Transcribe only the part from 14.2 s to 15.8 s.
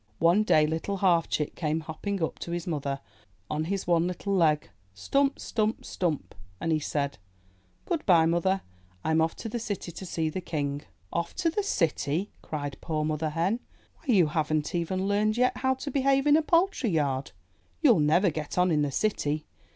haven't even learned yet how